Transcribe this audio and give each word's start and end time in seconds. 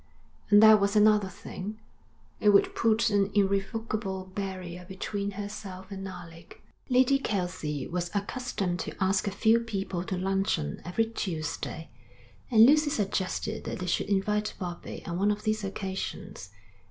And 0.49 0.63
there 0.63 0.77
was 0.77 0.95
another 0.95 1.27
thing: 1.29 1.79
it 2.39 2.49
would 2.49 2.73
put 2.73 3.11
an 3.11 3.29
irrevocable 3.35 4.25
barrier 4.33 4.83
between 4.87 5.29
herself 5.37 5.91
and 5.91 6.07
Alec. 6.07 6.59
Lady 6.89 7.19
Kelsey 7.19 7.85
was 7.85 8.09
accustomed 8.15 8.79
to 8.79 8.95
ask 8.99 9.27
a 9.27 9.31
few 9.31 9.59
people 9.59 10.03
to 10.05 10.17
luncheon 10.17 10.81
every 10.83 11.05
Tuesday, 11.05 11.91
and 12.49 12.65
Lucy 12.65 12.89
suggested 12.89 13.65
that 13.65 13.77
they 13.77 13.85
should 13.85 14.09
invite 14.09 14.55
Bobbie 14.57 15.05
on 15.05 15.19
one 15.19 15.29
of 15.29 15.43
these 15.43 15.63
occasions. 15.63 16.49